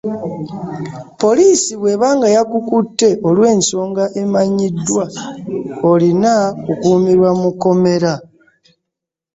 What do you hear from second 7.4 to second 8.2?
mu kkomera.